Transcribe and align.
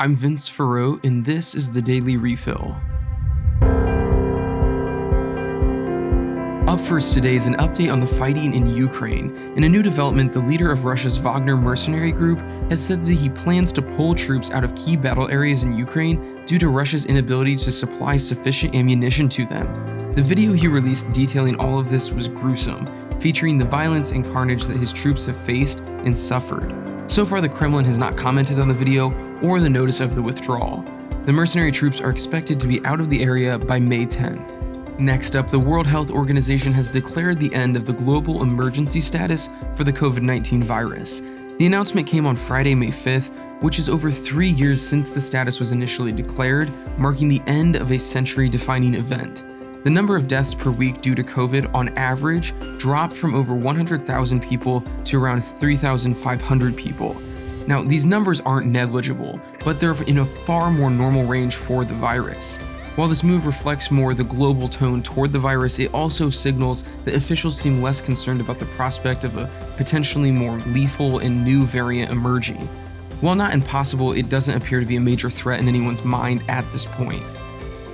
I'm 0.00 0.14
Vince 0.14 0.48
Farreau, 0.48 1.04
and 1.04 1.24
this 1.24 1.56
is 1.56 1.72
the 1.72 1.82
Daily 1.82 2.16
Refill. 2.16 2.76
Up 6.68 6.80
first 6.80 7.14
today 7.14 7.34
is 7.34 7.48
an 7.48 7.56
update 7.56 7.92
on 7.92 7.98
the 7.98 8.06
fighting 8.06 8.54
in 8.54 8.76
Ukraine. 8.76 9.36
In 9.56 9.64
a 9.64 9.68
new 9.68 9.82
development, 9.82 10.32
the 10.32 10.38
leader 10.38 10.70
of 10.70 10.84
Russia's 10.84 11.16
Wagner 11.16 11.56
mercenary 11.56 12.12
group 12.12 12.38
has 12.70 12.78
said 12.80 13.04
that 13.04 13.12
he 13.14 13.28
plans 13.28 13.72
to 13.72 13.82
pull 13.82 14.14
troops 14.14 14.52
out 14.52 14.62
of 14.62 14.72
key 14.76 14.94
battle 14.96 15.28
areas 15.30 15.64
in 15.64 15.76
Ukraine 15.76 16.44
due 16.46 16.60
to 16.60 16.68
Russia's 16.68 17.06
inability 17.06 17.56
to 17.56 17.72
supply 17.72 18.18
sufficient 18.18 18.76
ammunition 18.76 19.28
to 19.30 19.46
them. 19.46 20.14
The 20.14 20.22
video 20.22 20.52
he 20.52 20.68
released 20.68 21.10
detailing 21.10 21.56
all 21.56 21.80
of 21.80 21.90
this 21.90 22.12
was 22.12 22.28
gruesome, 22.28 22.86
featuring 23.18 23.58
the 23.58 23.64
violence 23.64 24.12
and 24.12 24.24
carnage 24.32 24.66
that 24.66 24.76
his 24.76 24.92
troops 24.92 25.26
have 25.26 25.36
faced 25.36 25.80
and 25.80 26.16
suffered. 26.16 26.72
So 27.08 27.24
far, 27.24 27.40
the 27.40 27.48
Kremlin 27.48 27.86
has 27.86 27.98
not 27.98 28.18
commented 28.18 28.58
on 28.58 28.68
the 28.68 28.74
video 28.74 29.10
or 29.40 29.60
the 29.60 29.68
notice 29.68 30.00
of 30.00 30.14
the 30.14 30.20
withdrawal. 30.20 30.84
The 31.24 31.32
mercenary 31.32 31.72
troops 31.72 32.02
are 32.02 32.10
expected 32.10 32.60
to 32.60 32.66
be 32.66 32.84
out 32.84 33.00
of 33.00 33.08
the 33.08 33.22
area 33.22 33.58
by 33.58 33.80
May 33.80 34.04
10th. 34.04 34.98
Next 34.98 35.34
up, 35.34 35.50
the 35.50 35.58
World 35.58 35.86
Health 35.86 36.10
Organization 36.10 36.70
has 36.74 36.86
declared 36.86 37.40
the 37.40 37.52
end 37.54 37.76
of 37.76 37.86
the 37.86 37.94
global 37.94 38.42
emergency 38.42 39.00
status 39.00 39.48
for 39.74 39.84
the 39.84 39.92
COVID 39.92 40.20
19 40.20 40.62
virus. 40.62 41.20
The 41.56 41.64
announcement 41.64 42.06
came 42.06 42.26
on 42.26 42.36
Friday, 42.36 42.74
May 42.74 42.88
5th, 42.88 43.32
which 43.62 43.78
is 43.78 43.88
over 43.88 44.10
three 44.10 44.50
years 44.50 44.86
since 44.86 45.08
the 45.08 45.20
status 45.20 45.58
was 45.58 45.72
initially 45.72 46.12
declared, 46.12 46.70
marking 46.98 47.28
the 47.28 47.42
end 47.46 47.76
of 47.76 47.90
a 47.90 47.98
century 47.98 48.50
defining 48.50 48.94
event. 48.94 49.44
The 49.84 49.90
number 49.90 50.16
of 50.16 50.26
deaths 50.26 50.54
per 50.54 50.72
week 50.72 51.02
due 51.02 51.14
to 51.14 51.22
COVID 51.22 51.72
on 51.72 51.96
average 51.96 52.52
dropped 52.78 53.14
from 53.14 53.34
over 53.34 53.54
100,000 53.54 54.42
people 54.42 54.82
to 55.04 55.22
around 55.22 55.44
3,500 55.44 56.76
people. 56.76 57.16
Now, 57.68 57.84
these 57.84 58.04
numbers 58.04 58.40
aren't 58.40 58.66
negligible, 58.66 59.40
but 59.64 59.78
they're 59.78 60.00
in 60.04 60.18
a 60.18 60.26
far 60.26 60.72
more 60.72 60.90
normal 60.90 61.24
range 61.24 61.54
for 61.54 61.84
the 61.84 61.94
virus. 61.94 62.58
While 62.96 63.06
this 63.06 63.22
move 63.22 63.46
reflects 63.46 63.92
more 63.92 64.14
the 64.14 64.24
global 64.24 64.68
tone 64.68 65.00
toward 65.00 65.32
the 65.32 65.38
virus, 65.38 65.78
it 65.78 65.94
also 65.94 66.28
signals 66.28 66.82
that 67.04 67.14
officials 67.14 67.56
seem 67.56 67.80
less 67.80 68.00
concerned 68.00 68.40
about 68.40 68.58
the 68.58 68.66
prospect 68.66 69.22
of 69.22 69.36
a 69.36 69.48
potentially 69.76 70.32
more 70.32 70.58
lethal 70.60 71.20
and 71.20 71.44
new 71.44 71.64
variant 71.64 72.10
emerging. 72.10 72.60
While 73.20 73.36
not 73.36 73.54
impossible, 73.54 74.12
it 74.12 74.28
doesn't 74.28 74.56
appear 74.56 74.80
to 74.80 74.86
be 74.86 74.96
a 74.96 75.00
major 75.00 75.30
threat 75.30 75.60
in 75.60 75.68
anyone's 75.68 76.04
mind 76.04 76.42
at 76.48 76.68
this 76.72 76.84
point. 76.84 77.22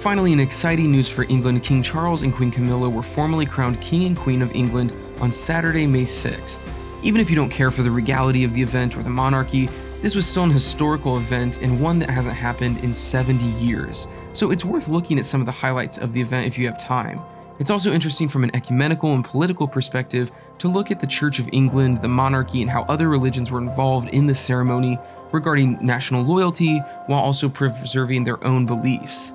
Finally, 0.04 0.34
in 0.34 0.38
exciting 0.40 0.92
news 0.92 1.08
for 1.08 1.24
England, 1.30 1.62
King 1.62 1.82
Charles 1.82 2.24
and 2.24 2.34
Queen 2.34 2.50
Camilla 2.50 2.90
were 2.90 3.02
formally 3.02 3.46
crowned 3.46 3.80
King 3.80 4.04
and 4.04 4.14
Queen 4.14 4.42
of 4.42 4.54
England 4.54 4.92
on 5.18 5.32
Saturday, 5.32 5.86
May 5.86 6.02
6th. 6.02 6.58
Even 7.02 7.22
if 7.22 7.30
you 7.30 7.36
don't 7.36 7.48
care 7.48 7.70
for 7.70 7.82
the 7.82 7.90
regality 7.90 8.44
of 8.44 8.52
the 8.52 8.60
event 8.60 8.98
or 8.98 9.02
the 9.02 9.08
monarchy, 9.08 9.66
this 10.02 10.14
was 10.14 10.26
still 10.26 10.44
an 10.44 10.50
historical 10.50 11.16
event 11.16 11.62
and 11.62 11.80
one 11.80 11.98
that 12.00 12.10
hasn't 12.10 12.36
happened 12.36 12.76
in 12.84 12.92
70 12.92 13.46
years 13.64 14.06
so 14.34 14.50
it's 14.50 14.62
worth 14.62 14.88
looking 14.88 15.18
at 15.18 15.24
some 15.24 15.40
of 15.40 15.46
the 15.46 15.52
highlights 15.52 15.96
of 15.96 16.12
the 16.12 16.20
event 16.20 16.46
if 16.46 16.58
you 16.58 16.66
have 16.66 16.76
time. 16.76 17.18
It's 17.58 17.70
also 17.70 17.90
interesting 17.90 18.28
from 18.28 18.44
an 18.44 18.54
ecumenical 18.54 19.14
and 19.14 19.24
political 19.24 19.66
perspective 19.66 20.30
to 20.58 20.68
look 20.68 20.90
at 20.90 21.00
the 21.00 21.06
Church 21.06 21.38
of 21.38 21.48
England, 21.50 22.02
the 22.02 22.08
monarchy, 22.08 22.60
and 22.60 22.70
how 22.70 22.82
other 22.82 23.08
religions 23.08 23.50
were 23.50 23.60
involved 23.60 24.08
in 24.10 24.26
the 24.26 24.34
ceremony 24.34 24.98
regarding 25.32 25.78
national 25.80 26.24
loyalty 26.24 26.78
while 27.06 27.20
also 27.20 27.48
preserving 27.48 28.24
their 28.24 28.44
own 28.44 28.66
beliefs. 28.66 29.32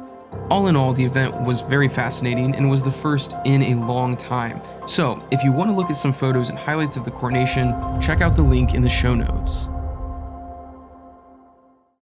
All 0.49 0.67
in 0.67 0.75
all, 0.75 0.93
the 0.93 1.05
event 1.05 1.41
was 1.41 1.61
very 1.61 1.87
fascinating 1.87 2.55
and 2.55 2.69
was 2.69 2.83
the 2.83 2.91
first 2.91 3.35
in 3.45 3.63
a 3.63 3.75
long 3.75 4.17
time. 4.17 4.61
So, 4.87 5.23
if 5.31 5.43
you 5.43 5.51
want 5.51 5.69
to 5.69 5.75
look 5.75 5.89
at 5.89 5.95
some 5.95 6.11
photos 6.11 6.49
and 6.49 6.57
highlights 6.57 6.97
of 6.97 7.05
the 7.05 7.11
coronation, 7.11 7.73
check 8.01 8.21
out 8.21 8.35
the 8.35 8.41
link 8.41 8.73
in 8.73 8.81
the 8.81 8.89
show 8.89 9.13
notes. 9.15 9.68